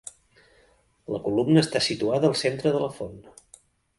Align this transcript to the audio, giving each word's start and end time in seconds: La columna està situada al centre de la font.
La 1.15 1.19
columna 1.25 1.63
està 1.67 1.83
situada 1.87 2.31
al 2.31 2.35
centre 2.43 2.75
de 2.77 2.83
la 2.87 2.91
font. 2.99 3.23